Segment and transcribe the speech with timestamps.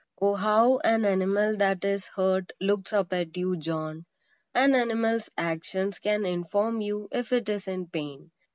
[0.19, 4.07] Oh, how an animal that is hurt looks up at you, John!
[4.55, 8.31] An animal's actions can inform you if it is in pain.